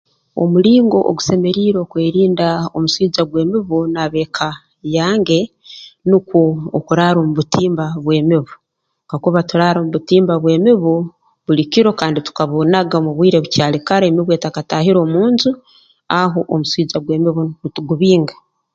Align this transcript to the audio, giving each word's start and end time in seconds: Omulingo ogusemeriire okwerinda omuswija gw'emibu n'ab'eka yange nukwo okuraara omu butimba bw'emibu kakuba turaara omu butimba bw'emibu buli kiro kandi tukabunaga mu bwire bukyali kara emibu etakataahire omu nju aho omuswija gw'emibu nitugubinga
Omulingo 0.43 0.97
ogusemeriire 1.09 1.77
okwerinda 1.85 2.47
omuswija 2.75 3.21
gw'emibu 3.29 3.77
n'ab'eka 3.93 4.49
yange 4.95 5.39
nukwo 6.09 6.39
okuraara 6.77 7.17
omu 7.19 7.31
butimba 7.37 7.85
bw'emibu 8.03 8.53
kakuba 9.09 9.39
turaara 9.49 9.77
omu 9.79 9.91
butimba 9.95 10.33
bw'emibu 10.41 10.93
buli 11.45 11.63
kiro 11.71 11.91
kandi 11.99 12.19
tukabunaga 12.27 12.97
mu 13.05 13.11
bwire 13.15 13.37
bukyali 13.43 13.79
kara 13.87 14.05
emibu 14.07 14.31
etakataahire 14.37 14.99
omu 15.05 15.19
nju 15.31 15.51
aho 16.21 16.39
omuswija 16.53 16.97
gw'emibu 17.05 17.41
nitugubinga 17.61 18.33